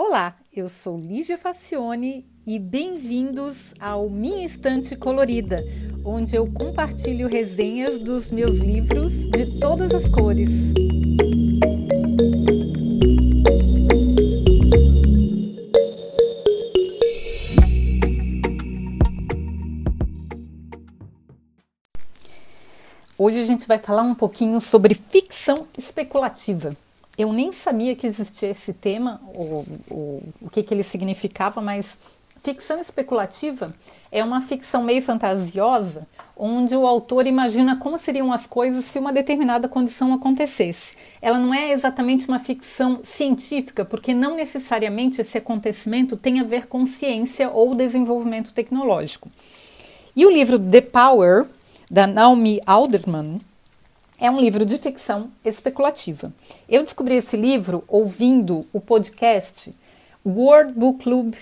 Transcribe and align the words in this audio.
Olá, 0.00 0.36
eu 0.54 0.68
sou 0.68 0.96
Lígia 0.96 1.36
Facione 1.36 2.24
e 2.46 2.56
bem-vindos 2.56 3.74
ao 3.80 4.08
Minha 4.08 4.46
Estante 4.46 4.94
Colorida, 4.94 5.60
onde 6.04 6.36
eu 6.36 6.46
compartilho 6.52 7.26
resenhas 7.26 7.98
dos 7.98 8.30
meus 8.30 8.58
livros 8.58 9.12
de 9.28 9.58
todas 9.58 9.92
as 9.92 10.08
cores. 10.08 10.50
Hoje 23.18 23.40
a 23.40 23.44
gente 23.44 23.66
vai 23.66 23.80
falar 23.80 24.02
um 24.02 24.14
pouquinho 24.14 24.60
sobre 24.60 24.94
ficção 24.94 25.66
especulativa. 25.76 26.76
Eu 27.18 27.32
nem 27.32 27.50
sabia 27.50 27.96
que 27.96 28.06
existia 28.06 28.50
esse 28.50 28.72
tema, 28.72 29.20
ou, 29.34 29.66
ou 29.90 30.22
o 30.40 30.48
que, 30.48 30.62
que 30.62 30.72
ele 30.72 30.84
significava, 30.84 31.60
mas 31.60 31.98
ficção 32.40 32.80
especulativa 32.80 33.74
é 34.10 34.22
uma 34.22 34.40
ficção 34.40 34.84
meio 34.84 35.02
fantasiosa, 35.02 36.06
onde 36.36 36.76
o 36.76 36.86
autor 36.86 37.26
imagina 37.26 37.76
como 37.76 37.98
seriam 37.98 38.32
as 38.32 38.46
coisas 38.46 38.84
se 38.84 38.98
uma 38.98 39.12
determinada 39.12 39.68
condição 39.68 40.14
acontecesse. 40.14 40.96
Ela 41.20 41.38
não 41.38 41.52
é 41.52 41.72
exatamente 41.72 42.28
uma 42.28 42.38
ficção 42.38 43.00
científica, 43.02 43.84
porque 43.84 44.14
não 44.14 44.36
necessariamente 44.36 45.20
esse 45.20 45.36
acontecimento 45.36 46.16
tem 46.16 46.38
a 46.38 46.44
ver 46.44 46.66
com 46.66 46.86
ciência 46.86 47.50
ou 47.50 47.74
desenvolvimento 47.74 48.54
tecnológico. 48.54 49.28
E 50.14 50.24
o 50.24 50.30
livro 50.30 50.58
The 50.58 50.82
Power, 50.82 51.46
da 51.90 52.06
Naomi 52.06 52.60
Alderman, 52.64 53.40
é 54.20 54.30
um 54.30 54.40
livro 54.40 54.66
de 54.66 54.76
ficção 54.78 55.30
especulativa. 55.44 56.32
Eu 56.68 56.82
descobri 56.82 57.14
esse 57.14 57.36
livro 57.36 57.84
ouvindo 57.86 58.66
o 58.72 58.80
podcast 58.80 59.74
World 60.26 60.72
Book 60.72 61.02
Club 61.04 61.34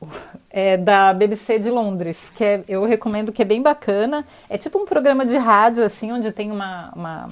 é, 0.50 0.76
da 0.76 1.12
BBC 1.12 1.58
de 1.58 1.70
Londres, 1.70 2.32
que 2.34 2.42
é, 2.42 2.64
eu 2.66 2.84
recomendo 2.84 3.30
que 3.30 3.42
é 3.42 3.44
bem 3.44 3.60
bacana. 3.60 4.26
É 4.48 4.56
tipo 4.56 4.78
um 4.78 4.86
programa 4.86 5.26
de 5.26 5.36
rádio, 5.36 5.84
assim, 5.84 6.12
onde 6.12 6.32
tem 6.32 6.50
uma, 6.50 6.90
uma, 6.96 7.28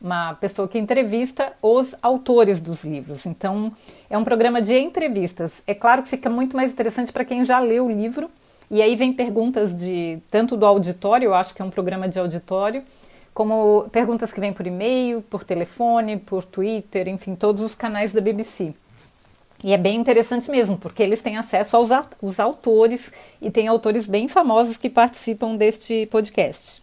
uma 0.00 0.34
pessoa 0.34 0.68
que 0.68 0.78
entrevista 0.78 1.52
os 1.62 1.94
autores 2.02 2.60
dos 2.60 2.84
livros. 2.84 3.24
Então, 3.24 3.72
é 4.10 4.18
um 4.18 4.24
programa 4.24 4.60
de 4.60 4.76
entrevistas. 4.78 5.62
É 5.66 5.74
claro 5.74 6.02
que 6.02 6.10
fica 6.10 6.28
muito 6.28 6.54
mais 6.54 6.72
interessante 6.72 7.10
para 7.10 7.24
quem 7.24 7.44
já 7.44 7.58
leu 7.58 7.86
o 7.86 7.90
livro. 7.90 8.30
E 8.70 8.80
aí 8.80 8.94
vem 8.94 9.12
perguntas 9.12 9.74
de 9.74 10.18
tanto 10.30 10.56
do 10.56 10.64
auditório, 10.64 11.26
eu 11.26 11.34
acho 11.34 11.52
que 11.54 11.60
é 11.60 11.64
um 11.64 11.70
programa 11.70 12.08
de 12.08 12.20
auditório, 12.20 12.84
como 13.32 13.88
perguntas 13.90 14.32
que 14.32 14.40
vêm 14.40 14.52
por 14.52 14.66
e-mail, 14.66 15.22
por 15.22 15.44
telefone, 15.44 16.16
por 16.16 16.44
Twitter, 16.44 17.08
enfim, 17.08 17.34
todos 17.34 17.62
os 17.62 17.74
canais 17.74 18.12
da 18.12 18.20
BBC. 18.20 18.74
E 19.62 19.72
é 19.72 19.78
bem 19.78 19.96
interessante 19.96 20.50
mesmo, 20.50 20.78
porque 20.78 21.02
eles 21.02 21.20
têm 21.20 21.36
acesso 21.36 21.76
aos, 21.76 22.40
autores 22.40 23.12
e 23.40 23.50
tem 23.50 23.68
autores 23.68 24.06
bem 24.06 24.26
famosos 24.26 24.76
que 24.76 24.88
participam 24.88 25.54
deste 25.54 26.06
podcast. 26.06 26.82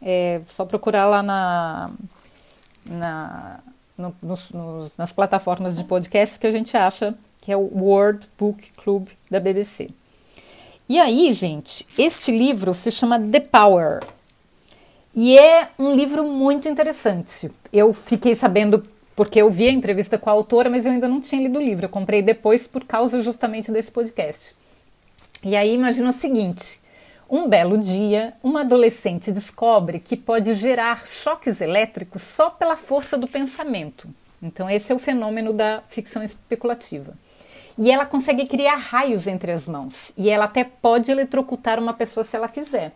É 0.00 0.42
só 0.46 0.64
procurar 0.64 1.06
lá 1.06 1.22
na, 1.22 1.90
na 2.84 3.60
no, 3.96 4.14
nos, 4.22 4.50
nos, 4.50 4.96
nas 4.96 5.12
plataformas 5.12 5.76
de 5.76 5.84
podcast 5.84 6.38
que 6.38 6.46
a 6.46 6.52
gente 6.52 6.76
acha 6.76 7.16
que 7.40 7.50
é 7.50 7.56
o 7.56 7.70
World 7.74 8.28
Book 8.38 8.70
Club 8.76 9.08
da 9.30 9.40
BBC. 9.40 9.90
E 10.88 10.98
aí, 10.98 11.32
gente, 11.32 11.86
este 11.98 12.30
livro 12.30 12.72
se 12.72 12.90
chama 12.90 13.20
The 13.20 13.40
Power, 13.40 14.00
e 15.20 15.36
é 15.36 15.70
um 15.76 15.96
livro 15.96 16.22
muito 16.22 16.68
interessante. 16.68 17.50
Eu 17.72 17.92
fiquei 17.92 18.36
sabendo 18.36 18.86
porque 19.16 19.42
eu 19.42 19.50
vi 19.50 19.66
a 19.66 19.72
entrevista 19.72 20.16
com 20.16 20.30
a 20.30 20.32
autora, 20.32 20.70
mas 20.70 20.86
eu 20.86 20.92
ainda 20.92 21.08
não 21.08 21.20
tinha 21.20 21.42
lido 21.42 21.58
o 21.58 21.62
livro. 21.62 21.86
Eu 21.86 21.90
comprei 21.90 22.22
depois 22.22 22.68
por 22.68 22.84
causa 22.84 23.20
justamente 23.20 23.72
desse 23.72 23.90
podcast. 23.90 24.54
E 25.42 25.56
aí 25.56 25.74
imagina 25.74 26.10
o 26.10 26.12
seguinte: 26.12 26.80
um 27.28 27.48
belo 27.48 27.76
dia, 27.76 28.32
uma 28.44 28.60
adolescente 28.60 29.32
descobre 29.32 29.98
que 29.98 30.16
pode 30.16 30.54
gerar 30.54 31.04
choques 31.04 31.60
elétricos 31.60 32.22
só 32.22 32.48
pela 32.48 32.76
força 32.76 33.18
do 33.18 33.26
pensamento. 33.26 34.08
Então, 34.40 34.70
esse 34.70 34.92
é 34.92 34.94
o 34.94 35.00
fenômeno 35.00 35.52
da 35.52 35.82
ficção 35.88 36.22
especulativa. 36.22 37.12
E 37.76 37.90
ela 37.90 38.06
consegue 38.06 38.46
criar 38.46 38.76
raios 38.76 39.26
entre 39.26 39.50
as 39.50 39.66
mãos. 39.66 40.12
E 40.16 40.30
ela 40.30 40.44
até 40.44 40.62
pode 40.62 41.10
eletrocutar 41.10 41.80
uma 41.80 41.92
pessoa 41.92 42.22
se 42.22 42.36
ela 42.36 42.46
quiser. 42.46 42.92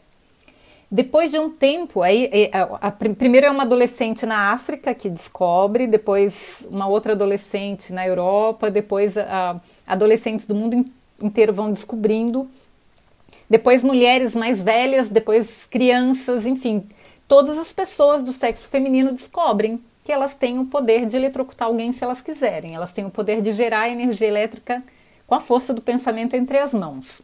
Depois 0.95 1.31
de 1.31 1.39
um 1.39 1.49
tempo, 1.49 2.03
aí, 2.03 2.29
a, 2.53 2.63
a, 2.63 2.89
a, 2.89 2.91
primeiro 2.91 3.47
é 3.47 3.51
uma 3.51 3.63
adolescente 3.63 4.27
na 4.27 4.53
África 4.53 4.95
que 4.95 5.09
descobre, 5.09 5.87
depois 5.87 6.67
uma 6.69 6.87
outra 6.87 7.13
adolescente 7.13 7.95
na 7.95 8.07
Europa, 8.07 8.71
depois 8.71 9.15
adolescentes 9.87 10.45
do 10.45 10.55
mundo 10.55 10.85
inteiro 11.19 11.51
vão 11.55 11.73
descobrindo, 11.73 12.47
depois 13.49 13.83
mulheres 13.83 14.35
mais 14.35 14.63
velhas, 14.63 15.09
depois 15.09 15.65
crianças, 15.65 16.45
enfim, 16.45 16.87
todas 17.27 17.57
as 17.57 17.73
pessoas 17.73 18.23
do 18.23 18.31
sexo 18.31 18.69
feminino 18.69 19.13
descobrem 19.13 19.83
que 20.05 20.13
elas 20.13 20.35
têm 20.35 20.59
o 20.59 20.67
poder 20.67 21.07
de 21.07 21.17
eletrocutar 21.17 21.69
alguém 21.69 21.91
se 21.95 22.05
elas 22.05 22.21
quiserem, 22.21 22.75
elas 22.75 22.93
têm 22.93 23.07
o 23.07 23.11
poder 23.11 23.41
de 23.41 23.53
gerar 23.53 23.89
energia 23.89 24.29
elétrica 24.29 24.83
com 25.27 25.35
a 25.35 25.41
força 25.41 25.73
do 25.73 25.81
pensamento 25.81 26.37
entre 26.37 26.59
as 26.59 26.75
mãos. 26.75 27.23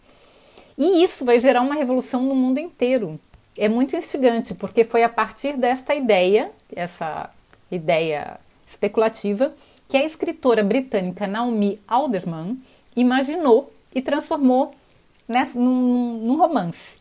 E 0.78 1.04
isso 1.04 1.22
vai 1.22 1.38
gerar 1.38 1.60
uma 1.60 1.74
revolução 1.74 2.22
no 2.22 2.34
mundo 2.34 2.58
inteiro 2.58 3.20
é 3.58 3.68
muito 3.68 3.96
instigante, 3.96 4.54
porque 4.54 4.84
foi 4.84 5.02
a 5.02 5.08
partir 5.08 5.56
desta 5.56 5.94
ideia, 5.94 6.50
essa 6.74 7.28
ideia 7.70 8.38
especulativa, 8.66 9.52
que 9.88 9.96
a 9.96 10.04
escritora 10.04 10.62
britânica 10.62 11.26
Naomi 11.26 11.80
Alderman 11.88 12.58
imaginou 12.94 13.72
e 13.94 14.00
transformou 14.00 14.74
nessa, 15.26 15.58
num, 15.58 16.18
num 16.24 16.36
romance. 16.36 16.98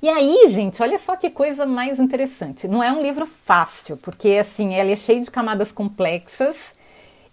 E 0.00 0.08
aí, 0.08 0.48
gente, 0.50 0.82
olha 0.82 0.98
só 0.98 1.16
que 1.16 1.30
coisa 1.30 1.64
mais 1.64 1.98
interessante. 1.98 2.68
Não 2.68 2.82
é 2.82 2.92
um 2.92 3.00
livro 3.00 3.26
fácil, 3.26 3.96
porque 3.96 4.36
assim, 4.38 4.74
ele 4.74 4.92
é 4.92 4.96
cheio 4.96 5.22
de 5.22 5.30
camadas 5.30 5.72
complexas 5.72 6.74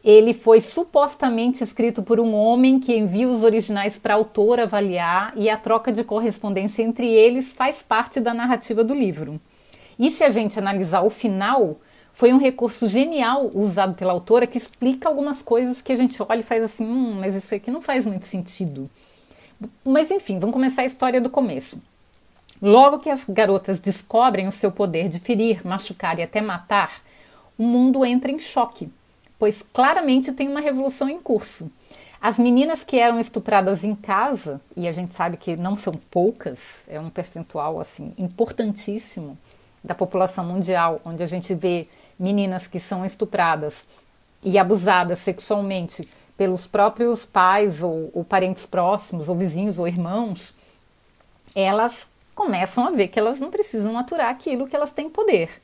ele 0.04 0.34
foi 0.34 0.62
supostamente 0.62 1.64
escrito 1.64 2.02
por 2.02 2.20
um 2.20 2.34
homem 2.34 2.80
que 2.80 2.96
envia 2.96 3.28
os 3.28 3.44
originais 3.44 4.00
para 4.00 4.16
a 4.16 4.18
autora 4.18 4.64
avaliar 4.64 5.32
e 5.36 5.48
a 5.50 5.56
troca 5.56 5.92
de 5.92 6.04
correspondência 6.04 6.82
entre 6.82 7.08
eles 7.08 7.54
faz 7.54 7.84
parte 7.84 8.20
da 8.20 8.34
narrativa 8.34 8.84
do 8.84 8.96
livro. 8.96 9.40
E 10.00 10.10
se 10.10 10.24
a 10.24 10.32
gente 10.32 10.58
analisar 10.58 11.02
o 11.02 11.10
final, 11.12 11.78
foi 12.14 12.34
um 12.34 12.40
recurso 12.40 12.88
genial 12.88 13.52
usado 13.54 13.94
pela 13.94 14.12
autora 14.12 14.48
que 14.48 14.58
explica 14.58 15.08
algumas 15.08 15.44
coisas 15.44 15.84
que 15.84 15.92
a 15.92 15.96
gente 15.96 16.22
olha 16.24 16.40
e 16.40 16.44
faz 16.44 16.64
assim, 16.64 16.86
hum, 16.86 17.18
mas 17.20 17.36
isso 17.36 17.54
aqui 17.54 17.70
não 17.70 17.82
faz 17.82 18.04
muito 18.04 18.26
sentido. 18.26 18.90
Mas 19.86 20.10
enfim, 20.10 20.40
vamos 20.40 20.54
começar 20.54 20.82
a 20.82 20.86
história 20.86 21.22
do 21.22 21.30
começo. 21.30 21.80
Logo 22.60 22.98
que 22.98 23.10
as 23.10 23.24
garotas 23.30 23.80
descobrem 23.80 24.48
o 24.48 24.52
seu 24.52 24.72
poder 24.72 25.10
de 25.10 25.20
ferir, 25.20 25.66
machucar 25.66 26.18
e 26.18 26.24
até 26.24 26.42
matar, 26.42 27.04
o 27.56 27.64
mundo 27.64 28.04
entra 28.04 28.32
em 28.32 28.40
choque 28.40 28.90
pois 29.42 29.64
claramente 29.74 30.32
tem 30.34 30.48
uma 30.48 30.60
revolução 30.60 31.10
em 31.10 31.20
curso. 31.20 31.68
As 32.22 32.38
meninas 32.38 32.84
que 32.84 33.00
eram 33.00 33.20
estupradas 33.20 33.84
em 33.84 33.96
casa, 33.96 34.62
e 34.78 34.88
a 34.88 34.92
gente 34.92 35.16
sabe 35.16 35.36
que 35.36 35.56
não 35.56 35.76
são 35.76 35.94
poucas, 36.12 36.84
é 36.88 37.00
um 37.00 37.10
percentual 37.10 37.80
assim 37.80 38.14
importantíssimo 38.20 39.36
da 39.84 39.96
população 39.96 40.46
mundial, 40.46 41.02
onde 41.04 41.24
a 41.24 41.26
gente 41.26 41.56
vê 41.56 41.88
meninas 42.20 42.68
que 42.68 42.80
são 42.80 43.04
estupradas 43.04 43.84
e 44.44 44.60
abusadas 44.60 45.18
sexualmente 45.18 46.08
pelos 46.38 46.68
próprios 46.68 47.26
pais 47.26 47.82
ou, 47.82 48.12
ou 48.14 48.24
parentes 48.24 48.68
próximos, 48.68 49.28
ou 49.28 49.36
vizinhos 49.36 49.80
ou 49.80 49.88
irmãos, 49.88 50.56
elas 51.56 52.08
começam 52.36 52.86
a 52.86 52.92
ver 52.92 53.08
que 53.08 53.18
elas 53.18 53.40
não 53.40 53.50
precisam 53.50 53.98
aturar 53.98 54.30
aquilo 54.30 54.68
que 54.68 54.76
elas 54.76 54.92
têm 54.92 55.10
poder. 55.10 55.61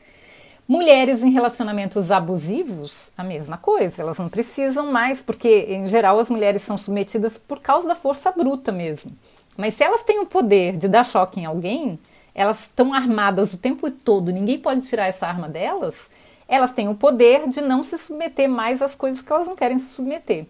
Mulheres 0.67 1.23
em 1.23 1.31
relacionamentos 1.31 2.11
abusivos, 2.11 3.09
a 3.17 3.23
mesma 3.23 3.57
coisa, 3.57 4.01
elas 4.01 4.17
não 4.17 4.27
precisam 4.27 4.91
mais, 4.91 5.23
porque 5.23 5.65
em 5.69 5.87
geral 5.87 6.19
as 6.19 6.29
mulheres 6.29 6.61
são 6.61 6.77
submetidas 6.77 7.37
por 7.37 7.61
causa 7.61 7.87
da 7.87 7.95
força 7.95 8.33
bruta 8.33 8.69
mesmo. 8.69 9.13
Mas 9.55 9.75
se 9.75 9.85
elas 9.85 10.03
têm 10.03 10.19
o 10.19 10.25
poder 10.25 10.75
de 10.75 10.89
dar 10.89 11.05
choque 11.05 11.39
em 11.39 11.45
alguém, 11.45 11.97
elas 12.35 12.63
estão 12.63 12.93
armadas 12.93 13.53
o 13.53 13.57
tempo 13.57 13.89
todo, 13.89 14.29
ninguém 14.29 14.59
pode 14.59 14.81
tirar 14.81 15.07
essa 15.07 15.25
arma 15.25 15.47
delas, 15.47 16.09
elas 16.49 16.73
têm 16.73 16.89
o 16.89 16.95
poder 16.95 17.47
de 17.47 17.61
não 17.61 17.81
se 17.81 17.97
submeter 17.97 18.49
mais 18.49 18.81
às 18.81 18.93
coisas 18.93 19.21
que 19.21 19.31
elas 19.31 19.47
não 19.47 19.55
querem 19.55 19.79
se 19.79 19.93
submeter. 19.95 20.47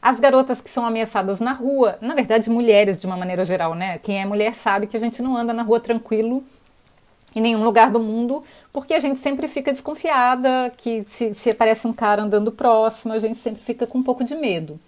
As 0.00 0.18
garotas 0.18 0.62
que 0.62 0.70
são 0.70 0.86
ameaçadas 0.86 1.38
na 1.38 1.52
rua, 1.52 1.98
na 2.00 2.14
verdade, 2.14 2.48
mulheres 2.48 2.98
de 2.98 3.06
uma 3.06 3.16
maneira 3.16 3.44
geral, 3.44 3.74
né? 3.74 3.98
Quem 3.98 4.22
é 4.22 4.24
mulher 4.24 4.54
sabe 4.54 4.86
que 4.86 4.96
a 4.96 5.00
gente 5.00 5.20
não 5.20 5.36
anda 5.36 5.52
na 5.52 5.62
rua 5.62 5.80
tranquilo 5.80 6.42
em 7.34 7.40
nenhum 7.40 7.64
lugar 7.64 7.90
do 7.90 8.00
mundo, 8.00 8.42
porque 8.72 8.94
a 8.94 8.98
gente 8.98 9.20
sempre 9.20 9.48
fica 9.48 9.72
desconfiada 9.72 10.72
que 10.76 11.04
se, 11.08 11.34
se 11.34 11.50
aparece 11.50 11.86
um 11.86 11.92
cara 11.92 12.22
andando 12.22 12.52
próximo, 12.52 13.12
a 13.12 13.18
gente 13.18 13.38
sempre 13.38 13.62
fica 13.62 13.86
com 13.86 13.98
um 13.98 14.02
pouco 14.02 14.22
de 14.24 14.34
medo. 14.34 14.78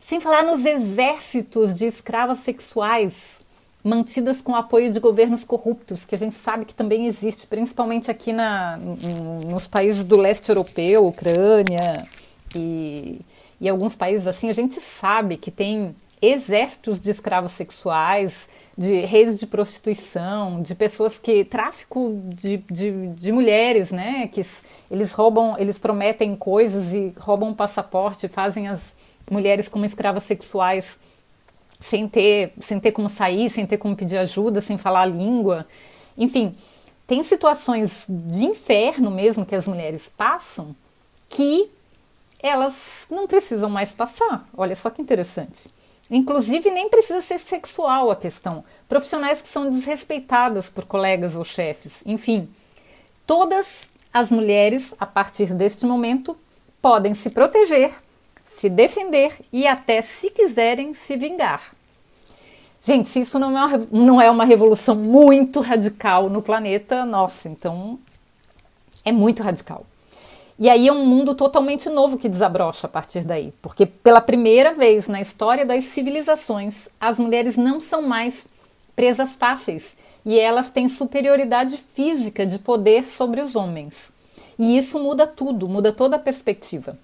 Sem 0.00 0.18
falar 0.20 0.42
nos 0.42 0.64
exércitos 0.64 1.74
de 1.74 1.86
escravas 1.86 2.38
sexuais 2.38 3.40
mantidas 3.82 4.40
com 4.40 4.54
apoio 4.54 4.90
de 4.90 5.00
governos 5.00 5.44
corruptos, 5.44 6.04
que 6.04 6.14
a 6.14 6.18
gente 6.18 6.36
sabe 6.36 6.64
que 6.64 6.74
também 6.74 7.06
existe, 7.06 7.46
principalmente 7.46 8.10
aqui 8.10 8.32
na, 8.32 8.78
nos 8.78 9.66
países 9.66 10.04
do 10.04 10.16
leste 10.16 10.48
europeu, 10.48 11.06
Ucrânia, 11.06 12.06
E, 12.54 13.20
e 13.60 13.68
alguns 13.68 13.94
países 13.94 14.26
assim, 14.26 14.48
a 14.48 14.52
gente 14.52 14.80
sabe 14.80 15.36
que 15.36 15.50
tem 15.50 15.94
exércitos 16.22 17.00
de 17.00 17.10
escravos 17.10 17.52
sexuais, 17.52 18.48
de 18.76 19.00
redes 19.00 19.38
de 19.38 19.46
prostituição, 19.46 20.62
de 20.62 20.74
pessoas 20.74 21.18
que. 21.18 21.44
tráfico 21.44 22.20
de, 22.24 22.58
de, 22.70 23.08
de 23.08 23.32
mulheres, 23.32 23.90
né? 23.90 24.28
Que 24.28 24.44
eles 24.90 25.12
roubam, 25.12 25.56
eles 25.58 25.78
prometem 25.78 26.34
coisas 26.36 26.92
e 26.92 27.12
roubam 27.18 27.50
um 27.50 27.54
passaporte, 27.54 28.28
fazem 28.28 28.68
as 28.68 28.80
mulheres 29.30 29.68
como 29.68 29.84
escravas 29.84 30.24
sexuais 30.24 30.98
sem 31.78 32.06
ter, 32.06 32.52
sem 32.60 32.78
ter 32.78 32.92
como 32.92 33.08
sair, 33.08 33.48
sem 33.48 33.66
ter 33.66 33.78
como 33.78 33.96
pedir 33.96 34.18
ajuda, 34.18 34.60
sem 34.60 34.76
falar 34.76 35.02
a 35.02 35.06
língua. 35.06 35.66
Enfim, 36.16 36.54
tem 37.06 37.22
situações 37.22 38.04
de 38.08 38.44
inferno 38.44 39.10
mesmo 39.10 39.46
que 39.46 39.54
as 39.54 39.66
mulheres 39.66 40.10
passam 40.16 40.76
que 41.28 41.70
elas 42.42 43.06
não 43.10 43.26
precisam 43.26 43.70
mais 43.70 43.92
passar. 43.92 44.48
Olha 44.56 44.76
só 44.76 44.90
que 44.90 45.00
interessante. 45.00 45.70
Inclusive, 46.10 46.70
nem 46.70 46.88
precisa 46.88 47.20
ser 47.20 47.38
sexual 47.38 48.10
a 48.10 48.16
questão. 48.16 48.64
Profissionais 48.88 49.40
que 49.40 49.48
são 49.48 49.70
desrespeitadas 49.70 50.68
por 50.68 50.84
colegas 50.84 51.36
ou 51.36 51.44
chefes. 51.44 52.02
Enfim, 52.04 52.48
todas 53.26 53.88
as 54.12 54.30
mulheres, 54.30 54.92
a 54.98 55.06
partir 55.06 55.54
deste 55.54 55.86
momento, 55.86 56.36
podem 56.82 57.14
se 57.14 57.30
proteger, 57.30 57.92
se 58.44 58.68
defender 58.68 59.38
e 59.52 59.66
até, 59.66 60.02
se 60.02 60.30
quiserem, 60.30 60.94
se 60.94 61.16
vingar. 61.16 61.74
Gente, 62.82 63.08
se 63.08 63.20
isso 63.20 63.38
não 63.38 63.56
é 63.56 63.64
uma, 63.64 63.88
não 63.92 64.20
é 64.20 64.30
uma 64.30 64.44
revolução 64.44 64.94
muito 64.94 65.60
radical 65.60 66.28
no 66.28 66.42
planeta, 66.42 67.04
nossa, 67.04 67.48
então 67.48 67.98
é 69.04 69.12
muito 69.12 69.42
radical. 69.42 69.86
E 70.60 70.68
aí 70.68 70.88
é 70.88 70.92
um 70.92 71.06
mundo 71.06 71.34
totalmente 71.34 71.88
novo 71.88 72.18
que 72.18 72.28
desabrocha 72.28 72.86
a 72.86 72.90
partir 72.90 73.24
daí, 73.24 73.50
porque 73.62 73.86
pela 73.86 74.20
primeira 74.20 74.74
vez 74.74 75.08
na 75.08 75.18
história 75.18 75.64
das 75.64 75.84
civilizações, 75.84 76.86
as 77.00 77.18
mulheres 77.18 77.56
não 77.56 77.80
são 77.80 78.02
mais 78.02 78.44
presas 78.94 79.34
fáceis 79.36 79.96
e 80.22 80.38
elas 80.38 80.68
têm 80.68 80.86
superioridade 80.86 81.78
física 81.78 82.44
de 82.44 82.58
poder 82.58 83.06
sobre 83.06 83.40
os 83.40 83.56
homens. 83.56 84.12
E 84.58 84.76
isso 84.76 84.98
muda 85.00 85.26
tudo, 85.26 85.66
muda 85.66 85.94
toda 85.94 86.16
a 86.16 86.18
perspectiva. 86.18 86.98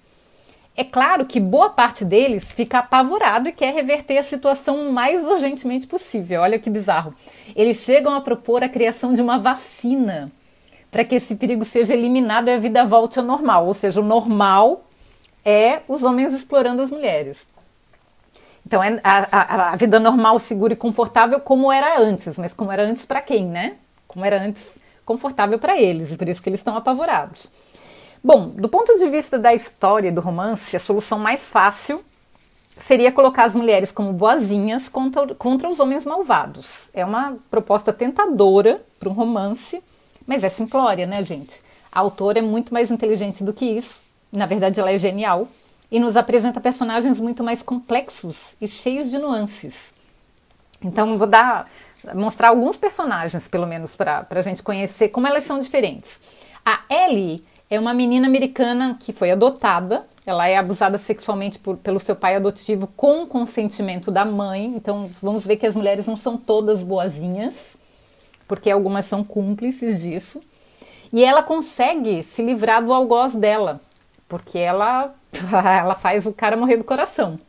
É 0.75 0.83
claro 0.83 1.25
que 1.25 1.39
boa 1.39 1.71
parte 1.71 2.05
deles 2.05 2.51
fica 2.51 2.77
apavorado 2.77 3.49
e 3.49 3.51
quer 3.51 3.73
reverter 3.73 4.19
a 4.19 4.23
situação 4.23 4.87
o 4.87 4.93
mais 4.93 5.27
urgentemente 5.27 5.87
possível. 5.87 6.41
Olha 6.41 6.59
que 6.59 6.69
bizarro. 6.69 7.11
Eles 7.55 7.77
chegam 7.77 8.13
a 8.13 8.21
propor 8.21 8.63
a 8.63 8.69
criação 8.69 9.13
de 9.13 9.21
uma 9.23 9.39
vacina 9.39 10.31
para 10.91 11.03
que 11.03 11.15
esse 11.15 11.35
perigo 11.35 11.65
seja 11.65 11.93
eliminado 11.93 12.47
e 12.47 12.53
a 12.53 12.59
vida 12.59 12.85
volte 12.85 13.19
ao 13.19 13.25
normal. 13.25 13.65
Ou 13.67 13.73
seja, 13.73 14.01
o 14.01 14.03
normal 14.03 14.85
é 15.43 15.81
os 15.87 16.03
homens 16.03 16.33
explorando 16.33 16.81
as 16.81 16.89
mulheres. 16.89 17.47
Então, 18.65 18.83
é 18.83 18.99
a, 19.03 19.27
a, 19.31 19.73
a 19.73 19.75
vida 19.75 19.99
normal, 19.99 20.39
segura 20.39 20.73
e 20.73 20.75
confortável 20.75 21.39
como 21.39 21.71
era 21.71 21.99
antes. 21.99 22.37
Mas 22.37 22.53
como 22.53 22.71
era 22.71 22.83
antes 22.83 23.05
para 23.05 23.21
quem, 23.21 23.45
né? 23.45 23.75
Como 24.07 24.25
era 24.25 24.41
antes 24.41 24.77
confortável 25.05 25.57
para 25.57 25.79
eles. 25.79 26.11
E 26.11 26.17
por 26.17 26.27
isso 26.27 26.43
que 26.43 26.49
eles 26.49 26.59
estão 26.59 26.75
apavorados. 26.75 27.49
Bom, 28.23 28.47
do 28.47 28.67
ponto 28.67 28.95
de 28.95 29.09
vista 29.09 29.39
da 29.39 29.53
história 29.53 30.11
do 30.11 30.19
romance, 30.19 30.75
a 30.75 30.79
solução 30.79 31.17
mais 31.17 31.39
fácil 31.39 32.03
seria 32.79 33.11
colocar 33.11 33.45
as 33.45 33.55
mulheres 33.55 33.91
como 33.91 34.13
boazinhas 34.13 34.89
contra, 34.89 35.33
contra 35.35 35.69
os 35.69 35.79
homens 35.79 36.05
malvados. 36.05 36.89
É 36.93 37.05
uma 37.05 37.37
proposta 37.49 37.93
tentadora 37.93 38.81
para 38.99 39.09
um 39.09 39.13
romance, 39.13 39.81
mas 40.27 40.43
é 40.43 40.49
simplória, 40.49 41.07
né, 41.07 41.23
gente? 41.23 41.63
A 41.89 42.01
autora 42.01 42.39
é 42.39 42.41
muito 42.41 42.73
mais 42.73 42.91
inteligente 42.91 43.45
do 43.45 43.53
que 43.53 43.65
isso. 43.65 44.01
Na 44.29 44.45
verdade, 44.45 44.77
ela 44.77 44.91
é 44.91 44.97
genial 44.97 45.47
e 45.89 46.01
nos 46.01 46.17
apresenta 46.17 46.59
personagens 46.59 47.19
muito 47.21 47.41
mais 47.43 47.63
complexos 47.63 48.57
e 48.59 48.67
cheios 48.67 49.09
de 49.09 49.17
nuances. 49.17 49.93
Então, 50.83 51.17
vou 51.17 51.25
dar, 51.25 51.69
mostrar 52.13 52.49
alguns 52.49 52.75
personagens, 52.75 53.47
pelo 53.47 53.65
menos, 53.65 53.95
para 53.95 54.27
a 54.29 54.41
gente 54.41 54.61
conhecer 54.61 55.09
como 55.09 55.25
elas 55.25 55.45
são 55.45 55.59
diferentes. 55.59 56.19
A 56.65 56.81
Ellie 56.89 57.43
é 57.69 57.79
uma 57.79 57.93
menina 57.93 58.27
americana 58.27 58.97
que 58.99 59.13
foi 59.13 59.31
adotada. 59.31 60.05
Ela 60.25 60.45
é 60.49 60.57
abusada 60.57 60.97
sexualmente 60.97 61.57
por, 61.57 61.77
pelo 61.77 62.01
seu 62.01 62.17
pai 62.17 62.35
adotivo 62.35 62.87
com 62.97 63.25
consentimento 63.25 64.11
da 64.11 64.25
mãe. 64.25 64.73
Então, 64.75 65.09
vamos 65.21 65.45
ver 65.45 65.55
que 65.55 65.65
as 65.65 65.75
mulheres 65.75 66.05
não 66.05 66.17
são 66.17 66.35
todas 66.35 66.83
boazinhas 66.83 67.77
porque 68.47 68.69
algumas 68.69 69.05
são 69.05 69.23
cúmplices 69.23 70.01
disso. 70.01 70.41
E 71.11 71.23
ela 71.23 71.43
consegue 71.43 72.23
se 72.23 72.41
livrar 72.41 72.83
do 72.83 72.93
algoz 72.93 73.35
dela, 73.35 73.81
porque 74.27 74.57
ela, 74.57 75.13
ela 75.79 75.95
faz 75.95 76.25
o 76.25 76.33
cara 76.33 76.57
morrer 76.57 76.77
do 76.77 76.83
coração. 76.83 77.39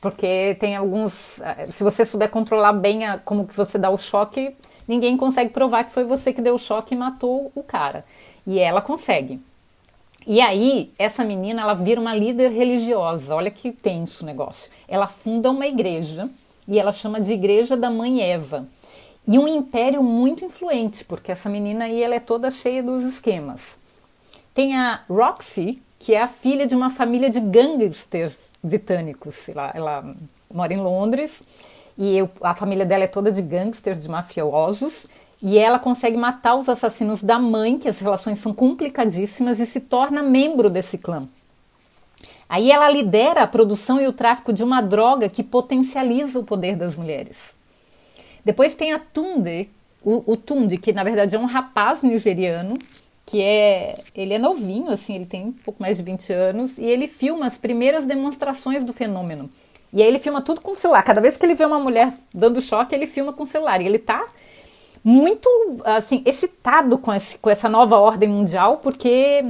Porque 0.00 0.56
tem 0.60 0.76
alguns. 0.76 1.40
Eh, 1.40 1.68
se 1.72 1.82
você 1.82 2.04
souber 2.04 2.28
controlar 2.28 2.72
bem 2.72 3.04
a, 3.04 3.18
como 3.18 3.46
que 3.46 3.56
você 3.56 3.78
dá 3.78 3.90
o 3.90 3.98
choque, 3.98 4.54
ninguém 4.86 5.16
consegue 5.16 5.50
provar 5.50 5.84
que 5.84 5.92
foi 5.92 6.04
você 6.04 6.32
que 6.32 6.42
deu 6.42 6.54
o 6.54 6.58
choque 6.58 6.94
e 6.94 6.98
matou 6.98 7.50
o 7.54 7.62
cara. 7.62 8.04
E 8.46 8.58
ela 8.58 8.80
consegue. 8.80 9.40
E 10.26 10.40
aí, 10.40 10.92
essa 10.98 11.24
menina, 11.24 11.62
ela 11.62 11.74
vira 11.74 12.00
uma 12.00 12.14
líder 12.14 12.50
religiosa. 12.50 13.34
Olha 13.34 13.50
que 13.50 13.72
tenso 13.72 14.22
o 14.22 14.26
negócio. 14.26 14.70
Ela 14.88 15.06
funda 15.06 15.50
uma 15.50 15.66
igreja 15.66 16.28
e 16.68 16.78
ela 16.78 16.92
chama 16.92 17.20
de 17.20 17.32
Igreja 17.32 17.76
da 17.76 17.90
Mãe 17.90 18.22
Eva 18.22 18.66
e 19.26 19.38
um 19.38 19.48
império 19.48 20.02
muito 20.02 20.44
influente, 20.44 21.04
porque 21.04 21.32
essa 21.32 21.48
menina 21.48 21.86
aí 21.86 22.02
ela 22.02 22.14
é 22.14 22.20
toda 22.20 22.50
cheia 22.50 22.82
dos 22.82 23.02
esquemas. 23.04 23.78
Tem 24.54 24.76
a 24.76 25.00
Roxy, 25.08 25.82
que 25.98 26.14
é 26.14 26.22
a 26.22 26.28
filha 26.28 26.66
de 26.66 26.76
uma 26.76 26.90
família 26.90 27.28
de 27.28 27.40
gangsters 27.40 28.36
britânicos. 28.62 29.48
Ela, 29.48 29.72
ela 29.74 30.14
mora 30.52 30.72
em 30.72 30.78
Londres 30.78 31.42
e 31.98 32.16
eu, 32.16 32.30
a 32.40 32.54
família 32.54 32.84
dela 32.84 33.04
é 33.04 33.08
toda 33.08 33.32
de 33.32 33.42
gangsters, 33.42 33.98
de 33.98 34.08
mafiosos. 34.08 35.06
E 35.42 35.58
ela 35.58 35.78
consegue 35.78 36.16
matar 36.16 36.54
os 36.54 36.68
assassinos 36.68 37.22
da 37.22 37.38
mãe, 37.38 37.78
que 37.78 37.88
as 37.88 37.98
relações 37.98 38.38
são 38.38 38.54
complicadíssimas, 38.54 39.60
e 39.60 39.66
se 39.66 39.80
torna 39.80 40.22
membro 40.22 40.70
desse 40.70 40.96
clã. 40.96 41.28
Aí 42.48 42.70
ela 42.70 42.88
lidera 42.88 43.42
a 43.42 43.46
produção 43.46 44.00
e 44.00 44.06
o 44.06 44.12
tráfico 44.12 44.52
de 44.52 44.64
uma 44.64 44.80
droga 44.80 45.28
que 45.28 45.42
potencializa 45.42 46.38
o 46.38 46.44
poder 46.44 46.76
das 46.76 46.96
mulheres. 46.96 47.55
Depois 48.46 48.76
tem 48.76 48.92
a 48.92 49.00
Tunde, 49.00 49.68
o, 50.00 50.22
o 50.24 50.36
Tunde, 50.36 50.76
que 50.76 50.92
na 50.92 51.02
verdade 51.02 51.34
é 51.34 51.38
um 51.38 51.46
rapaz 51.46 52.04
nigeriano, 52.04 52.78
que 53.26 53.42
é. 53.42 53.98
Ele 54.14 54.34
é 54.34 54.38
novinho, 54.38 54.88
assim, 54.88 55.16
ele 55.16 55.26
tem 55.26 55.46
um 55.46 55.52
pouco 55.52 55.82
mais 55.82 55.96
de 55.96 56.04
20 56.04 56.32
anos, 56.32 56.78
e 56.78 56.84
ele 56.84 57.08
filma 57.08 57.48
as 57.48 57.58
primeiras 57.58 58.06
demonstrações 58.06 58.84
do 58.84 58.92
fenômeno. 58.92 59.50
E 59.92 60.00
aí 60.00 60.06
ele 60.06 60.20
filma 60.20 60.40
tudo 60.40 60.60
com 60.60 60.70
o 60.70 60.76
celular. 60.76 61.02
Cada 61.02 61.20
vez 61.20 61.36
que 61.36 61.44
ele 61.44 61.56
vê 61.56 61.64
uma 61.64 61.80
mulher 61.80 62.14
dando 62.32 62.60
choque, 62.60 62.94
ele 62.94 63.08
filma 63.08 63.32
com 63.32 63.42
o 63.42 63.48
celular. 63.48 63.80
E 63.80 63.86
ele 63.86 63.98
tá 63.98 64.28
muito, 65.02 65.48
assim, 65.84 66.22
excitado 66.24 66.98
com, 66.98 67.12
esse, 67.12 67.38
com 67.38 67.50
essa 67.50 67.68
nova 67.68 67.96
ordem 67.98 68.28
mundial, 68.28 68.76
porque 68.76 69.44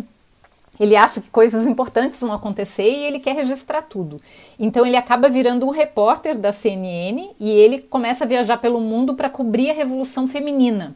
ele 0.78 0.94
acha 0.94 1.20
que 1.20 1.30
coisas 1.30 1.66
importantes 1.66 2.20
vão 2.20 2.32
acontecer 2.32 2.88
e 2.88 3.04
ele 3.04 3.18
quer 3.18 3.34
registrar 3.34 3.82
tudo. 3.82 4.20
Então 4.58 4.86
ele 4.86 4.96
acaba 4.96 5.28
virando 5.28 5.66
um 5.66 5.70
repórter 5.70 6.36
da 6.36 6.52
CNN 6.52 7.30
e 7.40 7.50
ele 7.50 7.80
começa 7.80 8.24
a 8.24 8.26
viajar 8.26 8.58
pelo 8.58 8.80
mundo 8.80 9.14
para 9.14 9.30
cobrir 9.30 9.70
a 9.70 9.74
revolução 9.74 10.28
feminina. 10.28 10.94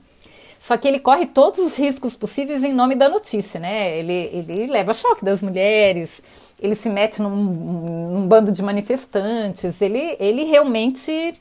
Só 0.61 0.77
que 0.77 0.87
ele 0.87 1.01
corre 1.01 1.27
todos 1.27 1.59
os 1.59 1.77
riscos 1.77 2.15
possíveis 2.15 2.63
em 2.63 2.75
nome 2.75 2.95
da 2.95 3.09
notícia, 3.09 3.59
né? 3.59 3.97
Ele, 3.99 4.13
ele 4.13 4.67
leva 4.67 4.93
choque 4.93 5.25
das 5.25 5.41
mulheres, 5.41 6.21
ele 6.61 6.75
se 6.75 6.91
mete 6.91 7.23
num, 7.23 7.35
num 7.35 8.29
bando 8.29 8.53
de 8.53 8.63
manifestantes, 8.63 9.81
ele, 9.81 10.17
ele 10.21 10.45
realmente, 10.45 11.33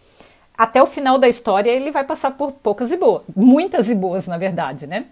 até 0.57 0.81
o 0.81 0.87
final 0.87 1.17
da 1.17 1.27
história, 1.27 1.69
ele 1.69 1.91
vai 1.91 2.05
passar 2.05 2.31
por 2.31 2.53
poucas 2.53 2.91
e 2.91 2.97
boas, 2.97 3.23
muitas 3.35 3.89
e 3.89 3.95
boas, 3.95 4.25
na 4.25 4.37
verdade, 4.37 4.87
né? 4.87 5.07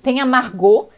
Tem 0.00 0.20
a 0.20 0.26
Margot, 0.26 0.88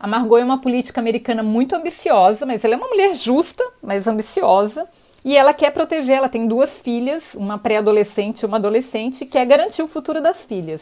a 0.00 0.06
Margot 0.06 0.38
é 0.38 0.44
uma 0.44 0.58
política 0.58 0.98
americana 0.98 1.42
muito 1.42 1.76
ambiciosa, 1.76 2.46
mas 2.46 2.64
ela 2.64 2.72
é 2.72 2.76
uma 2.78 2.88
mulher 2.88 3.14
justa, 3.14 3.62
mas 3.82 4.06
ambiciosa. 4.06 4.88
E 5.22 5.36
ela 5.36 5.52
quer 5.52 5.70
proteger, 5.72 6.16
ela 6.16 6.28
tem 6.30 6.46
duas 6.46 6.80
filhas, 6.80 7.34
uma 7.34 7.58
pré-adolescente 7.58 8.40
e 8.40 8.46
uma 8.46 8.56
adolescente, 8.56 9.26
quer 9.26 9.44
garantir 9.44 9.82
o 9.82 9.86
futuro 9.86 10.22
das 10.22 10.46
filhas. 10.46 10.80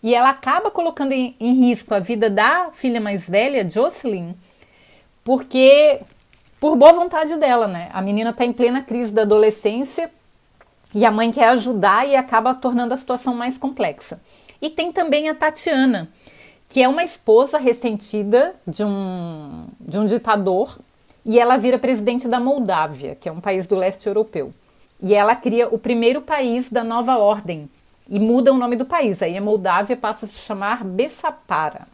E 0.00 0.14
ela 0.14 0.30
acaba 0.30 0.70
colocando 0.70 1.10
em, 1.10 1.34
em 1.40 1.54
risco 1.54 1.92
a 1.92 1.98
vida 1.98 2.30
da 2.30 2.70
filha 2.72 3.00
mais 3.00 3.28
velha, 3.28 3.68
Jocelyn, 3.68 4.32
porque 5.24 6.00
por 6.60 6.76
boa 6.76 6.92
vontade 6.92 7.34
dela, 7.36 7.66
né? 7.66 7.90
A 7.92 8.00
menina 8.00 8.30
está 8.30 8.44
em 8.44 8.52
plena 8.52 8.80
crise 8.80 9.10
da 9.12 9.22
adolescência 9.22 10.08
e 10.94 11.04
a 11.04 11.10
mãe 11.10 11.32
quer 11.32 11.48
ajudar 11.48 12.06
e 12.06 12.14
acaba 12.14 12.54
tornando 12.54 12.94
a 12.94 12.96
situação 12.96 13.34
mais 13.34 13.58
complexa. 13.58 14.20
E 14.60 14.70
tem 14.70 14.92
também 14.92 15.28
a 15.28 15.34
Tatiana, 15.34 16.08
que 16.72 16.82
é 16.82 16.88
uma 16.88 17.04
esposa 17.04 17.58
ressentida 17.58 18.54
de 18.66 18.82
um, 18.82 19.66
de 19.78 19.98
um 19.98 20.06
ditador 20.06 20.78
e 21.22 21.38
ela 21.38 21.58
vira 21.58 21.78
presidente 21.78 22.26
da 22.26 22.40
Moldávia, 22.40 23.14
que 23.14 23.28
é 23.28 23.32
um 23.32 23.42
país 23.42 23.66
do 23.66 23.76
leste 23.76 24.06
europeu. 24.06 24.54
E 24.98 25.12
ela 25.12 25.36
cria 25.36 25.68
o 25.68 25.78
primeiro 25.78 26.22
país 26.22 26.70
da 26.70 26.82
nova 26.82 27.18
ordem 27.18 27.68
e 28.08 28.18
muda 28.18 28.54
o 28.54 28.56
nome 28.56 28.74
do 28.74 28.86
país. 28.86 29.22
Aí 29.22 29.36
a 29.36 29.40
Moldávia 29.42 29.98
passa 29.98 30.24
a 30.24 30.28
se 30.30 30.38
chamar 30.38 30.82
Bessapara. 30.82 31.86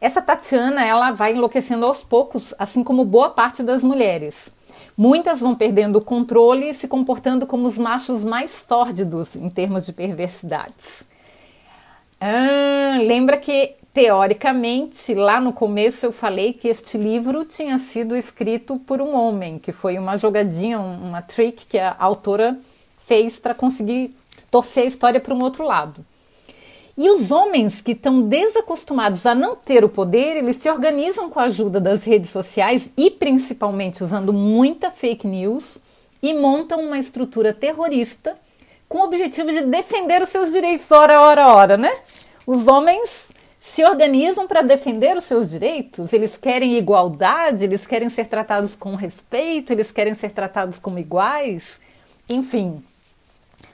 Essa 0.00 0.20
Tatiana, 0.20 0.84
ela 0.84 1.12
vai 1.12 1.32
enlouquecendo 1.32 1.86
aos 1.86 2.02
poucos, 2.02 2.52
assim 2.58 2.82
como 2.82 3.04
boa 3.04 3.30
parte 3.30 3.62
das 3.62 3.84
mulheres. 3.84 4.48
Muitas 4.96 5.38
vão 5.38 5.54
perdendo 5.54 6.00
o 6.00 6.04
controle 6.04 6.70
e 6.70 6.74
se 6.74 6.88
comportando 6.88 7.46
como 7.46 7.68
os 7.68 7.78
machos 7.78 8.24
mais 8.24 8.50
sórdidos 8.66 9.36
em 9.36 9.48
termos 9.48 9.86
de 9.86 9.92
perversidades. 9.92 11.11
Ah, 12.24 13.00
lembra 13.02 13.36
que, 13.36 13.74
teoricamente, 13.92 15.12
lá 15.12 15.40
no 15.40 15.52
começo 15.52 16.06
eu 16.06 16.12
falei 16.12 16.52
que 16.52 16.68
este 16.68 16.96
livro 16.96 17.44
tinha 17.44 17.76
sido 17.80 18.16
escrito 18.16 18.78
por 18.78 19.02
um 19.02 19.12
homem, 19.12 19.58
que 19.58 19.72
foi 19.72 19.98
uma 19.98 20.16
jogadinha, 20.16 20.78
uma 20.78 21.20
trick 21.20 21.66
que 21.66 21.80
a 21.80 21.96
autora 21.98 22.56
fez 23.08 23.40
para 23.40 23.56
conseguir 23.56 24.14
torcer 24.52 24.84
a 24.84 24.86
história 24.86 25.20
para 25.20 25.34
um 25.34 25.42
outro 25.42 25.64
lado. 25.64 26.06
E 26.96 27.10
os 27.10 27.32
homens 27.32 27.82
que 27.82 27.90
estão 27.90 28.22
desacostumados 28.22 29.26
a 29.26 29.34
não 29.34 29.56
ter 29.56 29.82
o 29.84 29.88
poder, 29.88 30.36
eles 30.36 30.58
se 30.58 30.70
organizam 30.70 31.28
com 31.28 31.40
a 31.40 31.46
ajuda 31.46 31.80
das 31.80 32.04
redes 32.04 32.30
sociais 32.30 32.88
e 32.96 33.10
principalmente 33.10 34.04
usando 34.04 34.32
muita 34.32 34.92
fake 34.92 35.26
news 35.26 35.78
e 36.22 36.32
montam 36.32 36.82
uma 36.82 37.00
estrutura 37.00 37.52
terrorista 37.52 38.36
com 38.92 38.98
o 38.98 39.04
objetivo 39.04 39.50
de 39.50 39.62
defender 39.62 40.20
os 40.20 40.28
seus 40.28 40.52
direitos, 40.52 40.90
ora, 40.92 41.18
ora, 41.22 41.48
ora, 41.48 41.76
né? 41.78 41.90
Os 42.46 42.68
homens 42.68 43.30
se 43.58 43.82
organizam 43.82 44.46
para 44.46 44.60
defender 44.60 45.16
os 45.16 45.24
seus 45.24 45.48
direitos, 45.48 46.12
eles 46.12 46.36
querem 46.36 46.76
igualdade, 46.76 47.64
eles 47.64 47.86
querem 47.86 48.10
ser 48.10 48.26
tratados 48.26 48.76
com 48.76 48.94
respeito, 48.94 49.72
eles 49.72 49.90
querem 49.90 50.14
ser 50.14 50.32
tratados 50.32 50.78
como 50.78 50.98
iguais, 50.98 51.80
enfim, 52.28 52.84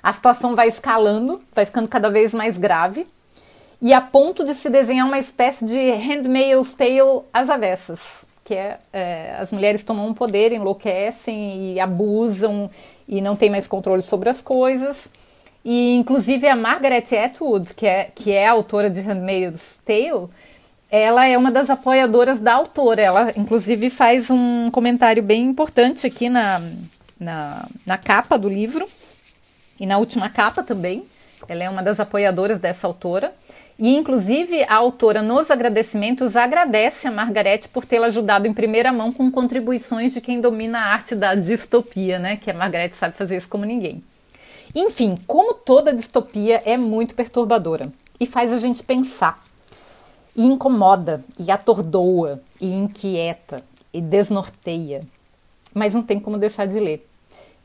a 0.01 0.13
situação 0.13 0.55
vai 0.55 0.69
escalando, 0.69 1.43
vai 1.53 1.67
ficando 1.67 1.89
cada 1.89 2.09
vez 2.09 2.33
mais 2.33 2.57
grave, 2.57 3.05
e 3.83 3.93
a 3.93 4.01
ponto 4.01 4.45
de 4.45 4.55
se 4.55 4.71
desenhar 4.71 5.05
uma 5.05 5.19
espécie 5.19 5.65
de 5.65 5.91
Handmaid's 5.91 6.75
Tale 6.75 7.25
às 7.33 7.51
avessas, 7.51 8.25
que 8.45 8.55
é, 8.55 8.79
é 8.93 9.37
as 9.37 9.51
mulheres 9.51 9.83
tomam 9.83 10.07
um 10.07 10.15
poder, 10.15 10.53
enlouquecem 10.53 11.73
e 11.73 11.81
abusam 11.81 12.71
e 13.09 13.21
não 13.21 13.35
têm 13.35 13.49
mais 13.50 13.67
controle 13.67 14.03
sobre 14.03 14.29
as 14.29 14.43
coisas. 14.43 15.11
E 15.65 15.97
inclusive 15.97 16.47
a 16.47 16.55
Margaret 16.55 17.07
Atwood, 17.25 17.75
que 17.75 17.87
é, 17.87 18.11
que 18.15 18.31
é 18.31 18.47
autora 18.47 18.91
de 18.91 19.00
Handmaid's 19.00 19.81
Tale, 19.85 20.29
ela 20.91 21.27
é 21.27 21.37
uma 21.37 21.50
das 21.50 21.69
apoiadoras 21.71 22.38
da 22.38 22.55
autora. 22.55 23.00
Ela, 23.00 23.33
inclusive, 23.37 23.91
faz 23.91 24.31
um 24.31 24.71
comentário 24.71 25.23
bem 25.23 25.45
importante 25.45 26.07
aqui 26.07 26.29
na, 26.29 26.62
na, 27.19 27.69
na 27.85 27.99
capa 27.99 28.38
do 28.38 28.49
livro, 28.49 28.88
e 29.79 29.87
na 29.87 29.99
última 29.99 30.29
capa 30.29 30.62
também. 30.62 31.05
Ela 31.47 31.65
é 31.65 31.71
uma 31.71 31.83
das 31.83 32.00
apoiadoras 32.00 32.59
dessa 32.59 32.87
autora. 32.87 33.33
E, 33.78 33.94
inclusive, 33.94 34.64
a 34.64 34.75
autora, 34.75 35.23
nos 35.23 35.52
agradecimentos, 35.52 36.35
agradece 36.35 37.06
a 37.06 37.12
Margarete 37.12 37.68
por 37.68 37.87
tê-la 37.87 38.08
ajudado 38.08 38.49
em 38.49 38.52
primeira 38.52 38.92
mão 38.92 39.12
com 39.12 39.30
contribuições 39.30 40.12
de 40.12 40.20
quem 40.20 40.40
domina 40.40 40.80
a 40.80 40.87
arte 40.87 41.14
da 41.14 41.37
distopia, 41.37 42.18
né? 42.18 42.37
Que 42.37 42.50
a 42.50 42.54
Margarete 42.54 42.97
sabe 42.97 43.16
fazer 43.16 43.37
isso 43.37 43.49
como 43.49 43.64
ninguém. 43.64 44.02
Enfim, 44.75 45.16
como 45.26 45.54
toda 45.54 45.94
distopia 45.94 46.61
é 46.64 46.76
muito 46.76 47.14
perturbadora 47.14 47.92
e 48.18 48.26
faz 48.26 48.52
a 48.52 48.58
gente 48.58 48.82
pensar, 48.82 49.42
e 50.35 50.44
incomoda, 50.44 51.25
e 51.38 51.50
atordoa, 51.50 52.42
e 52.61 52.75
inquieta, 52.75 53.62
e 53.92 54.00
desnorteia. 54.00 55.02
Mas 55.73 55.94
não 55.94 56.02
tem 56.02 56.18
como 56.18 56.37
deixar 56.37 56.66
de 56.66 56.80
ler. 56.80 57.08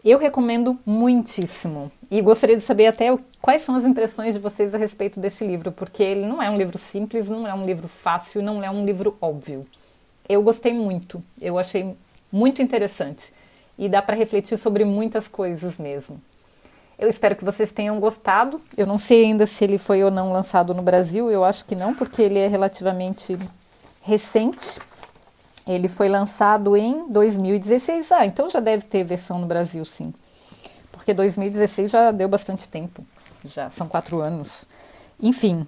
Eu 0.04 0.20
recomendo 0.20 0.78
muitíssimo 0.86 1.90
e 2.12 2.20
gostaria 2.22 2.58
de 2.58 2.64
saber 2.64 2.88
até 2.88 3.18
quais 3.42 3.62
são 3.62 3.74
as 3.74 3.86
impressões 3.86 4.34
de 4.34 4.40
vocês 4.40 4.76
a 4.76 4.78
respeito 4.78 5.18
desse 5.18 5.48
livro, 5.48 5.72
porque 5.72 6.04
ele 6.04 6.26
não 6.26 6.42
é 6.42 6.50
um 6.50 6.58
livro 6.58 6.78
simples, 6.78 7.30
não 7.30 7.48
é 7.48 7.54
um 7.54 7.66
livro 7.66 7.88
fácil, 7.88 8.42
não 8.42 8.62
é 8.62 8.70
um 8.70 8.86
livro 8.86 9.16
óbvio. 9.22 9.66
Eu 10.28 10.44
gostei 10.44 10.74
muito, 10.74 11.24
eu 11.40 11.58
achei 11.58 11.96
muito 12.30 12.62
interessante 12.62 13.32
e 13.78 13.88
dá 13.88 14.02
para 14.02 14.16
refletir 14.16 14.58
sobre 14.58 14.84
muitas 14.84 15.30
coisas 15.30 15.78
mesmo. 15.78 16.22
Eu 17.00 17.10
espero 17.10 17.38
que 17.38 17.46
vocês 17.46 17.72
tenham 17.72 17.98
gostado. 17.98 18.60
Eu 18.76 18.86
não 18.86 19.00
sei 19.00 19.24
ainda 19.24 19.48
se 19.48 19.64
ele 19.64 19.78
foi 19.78 20.04
ou 20.04 20.12
não 20.12 20.34
lançado 20.34 20.74
no 20.74 20.82
Brasil, 20.82 21.32
eu 21.32 21.46
acho 21.46 21.64
que 21.64 21.76
não, 21.76 21.96
porque 21.96 22.22
ele 22.22 22.40
é 22.40 22.48
relativamente 22.48 23.38
recente. 24.02 24.82
Ele 25.68 25.88
foi 25.88 26.10
lançado 26.10 26.76
em 26.76 27.10
2016. 27.10 28.12
Ah, 28.12 28.26
então 28.26 28.50
já 28.50 28.60
deve 28.60 28.84
ter 28.84 29.04
versão 29.04 29.40
no 29.40 29.48
Brasil, 29.48 29.84
sim. 29.86 30.14
Porque 30.92 31.14
2016 31.14 31.92
já 31.92 32.12
deu 32.12 32.28
bastante 32.28 32.68
tempo. 32.68 33.06
Já 33.46 33.70
são 33.70 33.88
quatro 33.88 34.20
anos. 34.20 34.66
Enfim. 35.22 35.68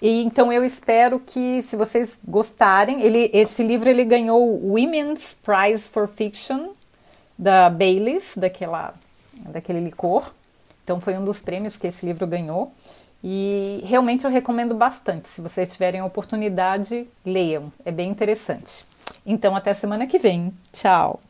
E 0.00 0.22
então 0.22 0.52
eu 0.52 0.64
espero 0.64 1.20
que, 1.20 1.62
se 1.62 1.76
vocês 1.76 2.18
gostarem, 2.26 3.02
ele, 3.02 3.30
esse 3.32 3.62
livro 3.62 3.88
ele 3.88 4.04
ganhou 4.04 4.42
o 4.42 4.72
Women's 4.72 5.36
Prize 5.42 5.88
for 5.88 6.08
Fiction 6.08 6.70
da 7.38 7.68
Baileys, 7.68 8.32
daquela, 8.36 8.94
daquele 9.32 9.80
licor. 9.80 10.32
Então 10.82 11.00
foi 11.00 11.16
um 11.16 11.24
dos 11.24 11.40
prêmios 11.40 11.76
que 11.76 11.86
esse 11.86 12.04
livro 12.04 12.26
ganhou. 12.26 12.72
E 13.22 13.82
realmente 13.86 14.24
eu 14.24 14.30
recomendo 14.30 14.74
bastante. 14.74 15.28
Se 15.28 15.40
vocês 15.40 15.72
tiverem 15.72 16.02
oportunidade, 16.02 17.08
leiam. 17.24 17.72
É 17.84 17.90
bem 17.90 18.10
interessante. 18.10 18.84
Então, 19.26 19.56
até 19.56 19.72
semana 19.74 20.06
que 20.06 20.18
vem. 20.18 20.52
Tchau! 20.72 21.20